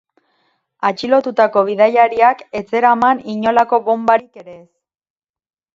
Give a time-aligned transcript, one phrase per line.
[0.89, 4.69] Atxilotutako bidaiariak ez zeraman inolako bonbarik ere ez.